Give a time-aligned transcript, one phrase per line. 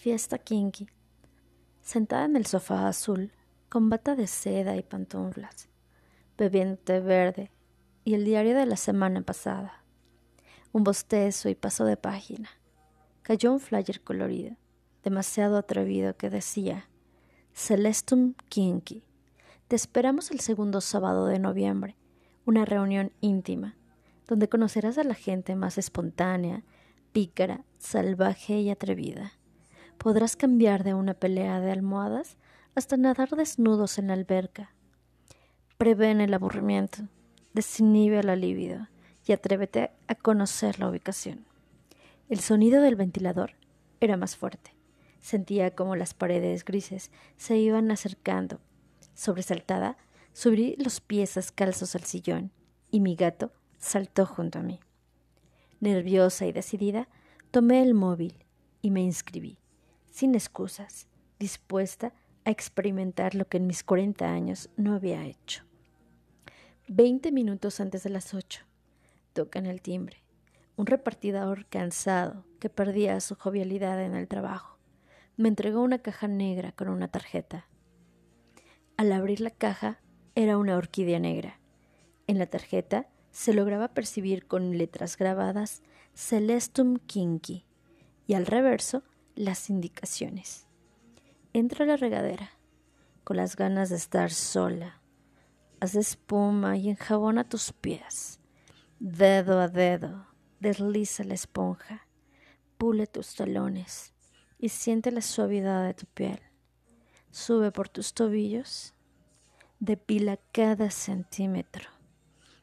[0.00, 0.88] Fiesta kinky.
[1.82, 3.32] Sentada en el sofá azul,
[3.68, 5.68] con bata de seda y pantuflas,
[6.38, 7.50] bebiendo té verde
[8.02, 9.84] y el diario de la semana pasada.
[10.72, 12.48] Un bostezo y paso de página.
[13.20, 14.56] Cayó un flyer colorido,
[15.02, 16.88] demasiado atrevido, que decía
[17.52, 19.04] Celestum Kinky.
[19.68, 21.94] Te esperamos el segundo sábado de noviembre,
[22.46, 23.76] una reunión íntima,
[24.26, 26.64] donde conocerás a la gente más espontánea,
[27.12, 29.34] pícara, salvaje y atrevida.
[30.02, 32.38] Podrás cambiar de una pelea de almohadas
[32.74, 34.72] hasta nadar desnudos en la alberca.
[35.76, 37.02] Prevén el aburrimiento,
[37.52, 38.88] desinhibe la libido
[39.26, 41.44] y atrévete a conocer la ubicación.
[42.30, 43.56] El sonido del ventilador
[44.00, 44.74] era más fuerte.
[45.20, 48.58] Sentía como las paredes grises se iban acercando.
[49.12, 49.98] Sobresaltada,
[50.32, 52.52] subí los pies descalzos al sillón
[52.90, 54.80] y mi gato saltó junto a mí.
[55.78, 57.06] Nerviosa y decidida,
[57.50, 58.46] tomé el móvil
[58.80, 59.59] y me inscribí,
[60.10, 62.12] sin excusas, dispuesta
[62.44, 65.64] a experimentar lo que en mis cuarenta años no había hecho.
[66.88, 68.64] Veinte minutos antes de las ocho,
[69.32, 70.18] tocan el timbre.
[70.76, 74.78] Un repartidor cansado que perdía su jovialidad en el trabajo
[75.36, 77.66] me entregó una caja negra con una tarjeta.
[78.96, 80.00] Al abrir la caja
[80.34, 81.60] era una orquídea negra.
[82.26, 85.82] En la tarjeta se lograba percibir con letras grabadas
[86.14, 87.64] Celestum Kinky
[88.26, 89.02] y al reverso
[89.34, 90.66] las indicaciones.
[91.52, 92.50] Entra a la regadera
[93.24, 95.00] con las ganas de estar sola.
[95.80, 98.40] Haz espuma y enjabona tus pies.
[98.98, 100.26] Dedo a dedo,
[100.60, 102.06] desliza la esponja.
[102.76, 104.12] Pule tus talones
[104.58, 106.40] y siente la suavidad de tu piel.
[107.30, 108.94] Sube por tus tobillos,
[109.78, 111.88] depila cada centímetro.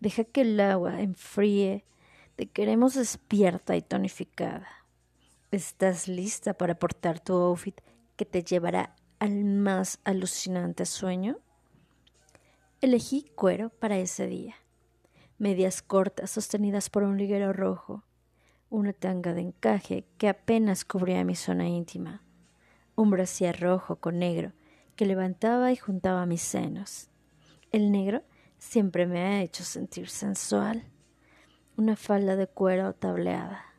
[0.00, 1.84] Deja que el agua enfríe.
[2.36, 4.79] Te queremos despierta y tonificada.
[5.52, 7.80] ¿Estás lista para portar tu outfit
[8.14, 11.38] que te llevará al más alucinante sueño?
[12.80, 14.54] Elegí cuero para ese día.
[15.38, 18.04] Medias cortas sostenidas por un liguero rojo,
[18.68, 22.22] una tanga de encaje que apenas cubría mi zona íntima,
[22.94, 24.52] un brasier rojo con negro
[24.94, 27.08] que levantaba y juntaba mis senos.
[27.72, 28.22] El negro
[28.58, 30.84] siempre me ha hecho sentir sensual.
[31.76, 33.69] Una falda de cuero tableada,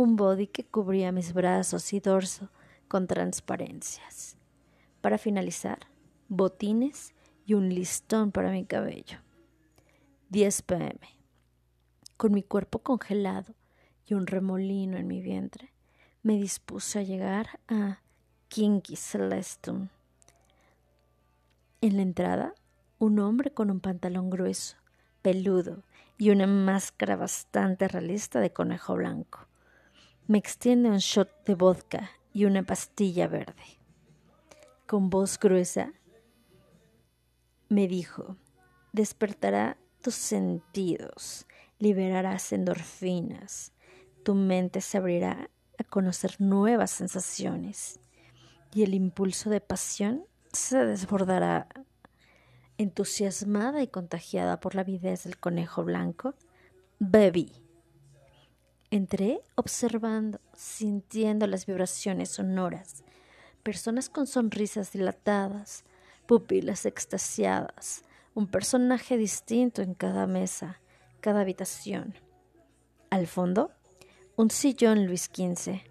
[0.00, 2.48] un body que cubría mis brazos y dorso
[2.88, 4.38] con transparencias.
[5.02, 5.80] Para finalizar,
[6.30, 7.12] botines
[7.44, 9.18] y un listón para mi cabello.
[10.30, 11.00] 10 pm.
[12.16, 13.54] Con mi cuerpo congelado,
[14.06, 15.70] y un remolino en mi vientre,
[16.22, 18.00] me dispuse a llegar a
[18.48, 19.88] Kinky Celestum.
[21.82, 22.54] En la entrada,
[22.98, 24.78] un hombre con un pantalón grueso,
[25.20, 25.82] peludo
[26.16, 29.49] y una máscara bastante realista de conejo blanco.
[30.26, 33.80] Me extiende un shot de vodka y una pastilla verde.
[34.86, 35.92] Con voz gruesa,
[37.68, 38.36] me dijo,
[38.92, 41.46] despertará tus sentidos,
[41.78, 43.72] liberarás endorfinas,
[44.24, 48.00] tu mente se abrirá a conocer nuevas sensaciones
[48.74, 51.68] y el impulso de pasión se desbordará.
[52.78, 56.34] Entusiasmada y contagiada por la avidez del conejo blanco,
[56.98, 57.52] bebí.
[58.92, 63.04] Entré observando, sintiendo las vibraciones sonoras,
[63.62, 65.84] personas con sonrisas dilatadas,
[66.26, 68.02] pupilas extasiadas,
[68.34, 70.80] un personaje distinto en cada mesa,
[71.20, 72.14] cada habitación.
[73.10, 73.70] Al fondo,
[74.34, 75.82] un sillón Luis XV,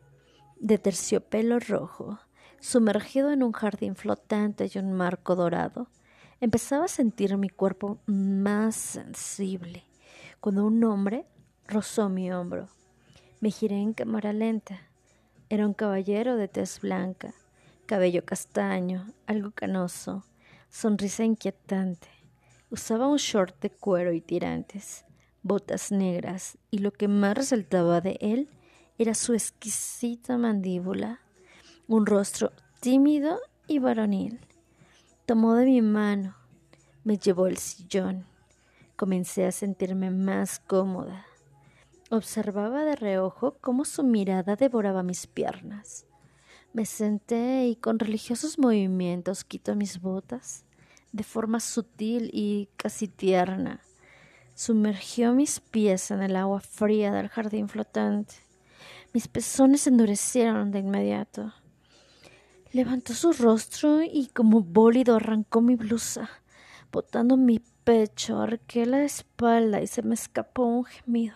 [0.60, 2.20] de terciopelo rojo,
[2.60, 5.88] sumergido en un jardín flotante y un marco dorado,
[6.42, 9.86] empezaba a sentir mi cuerpo más sensible
[10.42, 11.26] cuando un hombre
[11.66, 12.68] rozó mi hombro.
[13.40, 14.82] Me giré en cámara lenta.
[15.50, 17.34] Era un caballero de tez blanca,
[17.86, 20.24] cabello castaño, algo canoso,
[20.70, 22.10] sonrisa inquietante.
[22.70, 25.06] Usaba un short de cuero y tirantes
[25.42, 28.50] botas negras, y lo que más resaltaba de él
[28.98, 31.22] era su exquisita mandíbula,
[31.88, 34.40] un rostro tímido y varonil.
[35.26, 36.36] Tomó de mi mano,
[37.04, 38.26] me llevó al sillón.
[38.96, 41.26] Comencé a sentirme más cómoda.
[42.10, 46.06] Observaba de reojo cómo su mirada devoraba mis piernas.
[46.74, 50.66] Me senté y con religiosos movimientos quito mis botas,
[51.12, 53.82] de forma sutil y casi tierna
[54.60, 58.36] sumergió mis pies en el agua fría del jardín flotante.
[59.14, 61.54] Mis pezones se endurecieron de inmediato.
[62.74, 66.30] Levantó su rostro y como bólido arrancó mi blusa,
[66.92, 71.36] botando mi pecho, arqué la espalda y se me escapó un gemido.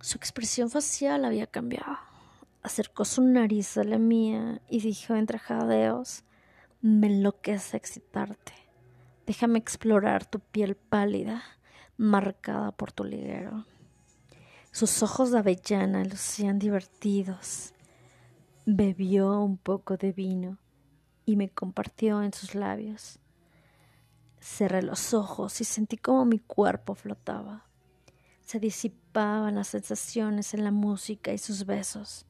[0.00, 1.98] Su expresión facial había cambiado.
[2.62, 6.24] acercó su nariz a la mía y dijo entre jadeos,
[6.80, 8.54] me enloquece excitarte.
[9.26, 11.42] Déjame explorar tu piel pálida,
[11.98, 13.66] marcada por tu liguero.
[14.72, 17.74] Sus ojos de avellana lucían divertidos.
[18.64, 20.58] Bebió un poco de vino
[21.26, 23.18] y me compartió en sus labios.
[24.40, 27.69] Cerré los ojos y sentí como mi cuerpo flotaba.
[28.50, 32.26] Se disipaban las sensaciones en la música y sus besos.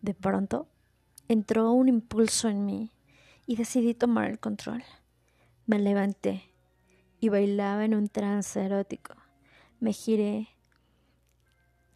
[0.00, 0.68] De pronto
[1.26, 2.92] entró un impulso en mí
[3.48, 4.84] y decidí tomar el control.
[5.66, 6.54] Me levanté
[7.18, 9.14] y bailaba en un trance erótico.
[9.80, 10.50] Me giré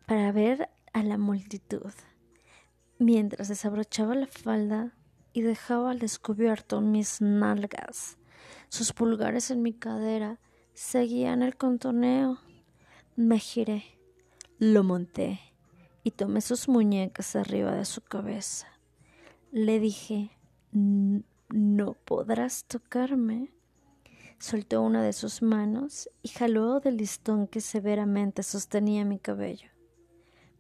[0.09, 1.93] para ver a la multitud,
[2.99, 4.97] mientras desabrochaba la falda
[5.33, 8.19] y dejaba al descubierto mis nalgas.
[8.69, 10.41] Sus pulgares en mi cadera
[10.73, 12.41] seguían el contoneo.
[13.17, 13.85] Me giré,
[14.59, 15.39] lo monté
[16.03, 18.67] y tomé sus muñecas arriba de su cabeza.
[19.53, 20.33] Le dije,
[20.73, 23.55] no podrás tocarme.
[24.41, 29.71] Soltó una de sus manos y jaló del listón que severamente sostenía mi cabello.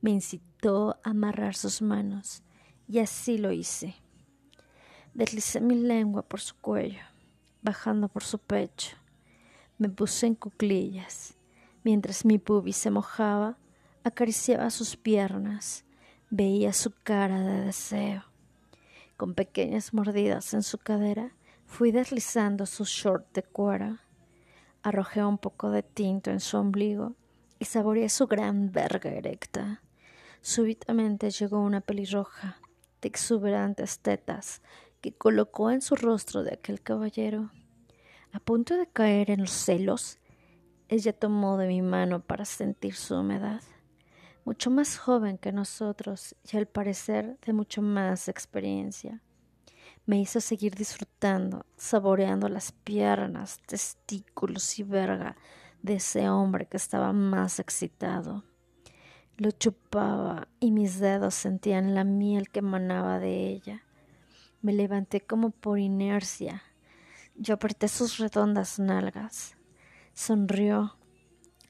[0.00, 2.44] Me incitó a amarrar sus manos
[2.86, 3.96] y así lo hice.
[5.12, 7.02] Deslicé mi lengua por su cuello,
[7.62, 8.96] bajando por su pecho.
[9.76, 11.36] Me puse en cuclillas.
[11.84, 13.56] Mientras mi pubis se mojaba,
[14.02, 15.84] acariciaba sus piernas,
[16.30, 18.24] veía su cara de deseo.
[19.16, 21.32] Con pequeñas mordidas en su cadera,
[21.66, 23.98] Fui deslizando su short de cuero.
[24.84, 27.16] Arrojé un poco de tinto en su ombligo
[27.58, 29.82] y saboreé su gran verga erecta.
[30.40, 32.58] Súbitamente llegó una pelirroja
[33.02, 34.62] de exuberantes tetas
[35.00, 37.50] que colocó en su rostro de aquel caballero.
[38.30, 40.18] A punto de caer en los celos,
[40.94, 43.62] ella tomó de mi mano para sentir su humedad.
[44.44, 49.20] Mucho más joven que nosotros y al parecer de mucho más experiencia
[50.06, 55.36] me hizo seguir disfrutando, saboreando las piernas, testículos y verga
[55.82, 58.44] de ese hombre que estaba más excitado.
[59.36, 63.82] Lo chupaba y mis dedos sentían la miel que emanaba de ella.
[64.62, 66.62] Me levanté como por inercia.
[67.34, 69.56] Yo apreté sus redondas nalgas.
[70.14, 70.96] Sonrió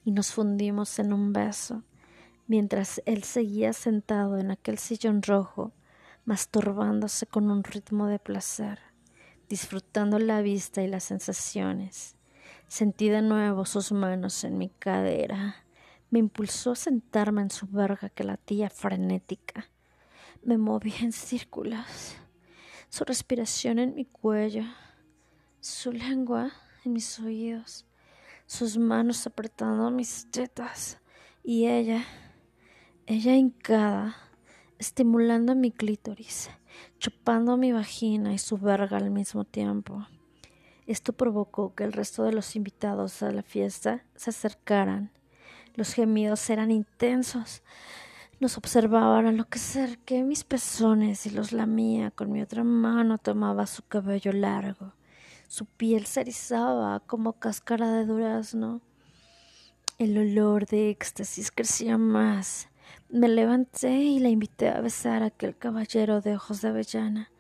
[0.05, 1.83] y nos fundimos en un beso,
[2.47, 5.73] mientras él seguía sentado en aquel sillón rojo
[6.27, 8.79] masturbándose con un ritmo de placer,
[9.49, 12.17] disfrutando la vista y las sensaciones.
[12.69, 15.57] Sentí de nuevo sus manos en mi cadera.
[16.11, 19.71] Me impulsó a sentarme en su verga que latía frenética.
[20.43, 22.17] Me moví en círculos.
[22.91, 24.65] Su respiración en mi cuello,
[25.61, 26.53] su lengua
[26.85, 27.87] en mis oídos,
[28.47, 30.99] sus manos apretando mis tetas
[31.43, 32.05] y ella,
[33.07, 34.17] ella hincada,
[34.79, 36.51] estimulando mi clítoris,
[36.99, 40.07] chupando mi vagina y su verga al mismo tiempo.
[40.87, 45.11] Esto provocó que el resto de los invitados a la fiesta se acercaran.
[45.75, 47.63] Los gemidos eran intensos.
[48.39, 52.11] Nos observaban a lo que cerqué mis pezones y los lamía.
[52.11, 54.93] Con mi otra mano tomaba su cabello largo.
[55.55, 58.81] Su piel se erizaba como cáscara de durazno.
[59.99, 62.67] El olor de éxtasis crecía más.
[63.09, 67.31] Me levanté y la invité a besar a aquel caballero de ojos de avellana.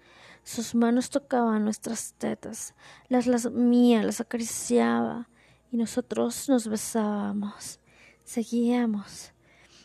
[0.44, 2.76] Sus manos tocaban nuestras tetas,
[3.08, 5.28] las las mías las acariciaba
[5.72, 7.80] y nosotros nos besábamos.
[8.22, 9.32] Seguíamos,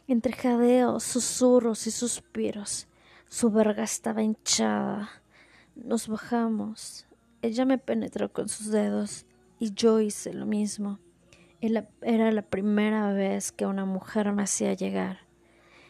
[0.08, 2.88] entre jadeos, susurros y suspiros.
[3.28, 5.10] Su verga estaba hinchada.
[5.74, 7.09] Nos bajamos.
[7.42, 9.26] Ella me penetró con sus dedos
[9.60, 11.00] y yo hice lo mismo.
[11.62, 15.20] Era la primera vez que una mujer me hacía llegar.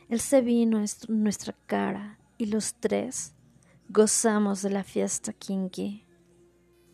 [0.10, 0.88] Él se vino en
[1.24, 3.36] nuestra cara y los tres
[3.90, 6.06] gozamos de la fiesta kinky.